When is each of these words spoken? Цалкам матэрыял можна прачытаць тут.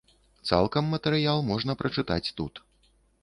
Цалкам 0.51 0.87
матэрыял 0.93 1.43
можна 1.51 1.77
прачытаць 1.81 2.33
тут. 2.39 2.53